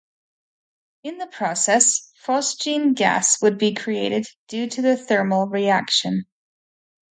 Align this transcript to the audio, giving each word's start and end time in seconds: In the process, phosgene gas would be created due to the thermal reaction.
In 1.03 1.19
the 1.19 1.27
process, 1.27 2.11
phosgene 2.25 2.95
gas 2.95 3.39
would 3.43 3.59
be 3.59 3.75
created 3.75 4.25
due 4.47 4.67
to 4.67 4.81
the 4.81 4.97
thermal 4.97 5.45
reaction. 5.45 6.25